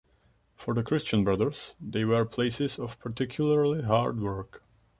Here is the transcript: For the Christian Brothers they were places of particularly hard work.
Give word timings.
For 0.55 0.73
the 0.73 0.81
Christian 0.81 1.23
Brothers 1.23 1.75
they 1.79 2.03
were 2.05 2.25
places 2.25 2.79
of 2.79 2.97
particularly 3.01 3.83
hard 3.83 4.19
work. 4.19 4.63